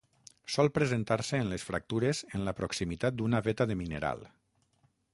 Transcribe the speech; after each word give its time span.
Sol 0.53 0.71
presentar-se 0.77 1.41
en 1.43 1.51
les 1.51 1.67
fractures 1.69 2.23
en 2.39 2.49
la 2.49 2.57
proximitat 2.63 3.21
d'una 3.21 3.45
veta 3.49 3.71
de 3.73 3.81
mineral. 3.83 4.29